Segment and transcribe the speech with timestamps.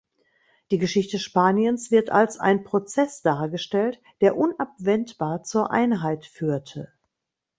[0.71, 6.91] Die Geschichte Spaniens wird als ein Prozess dargestellt der unabwendbar zur Einheit führte.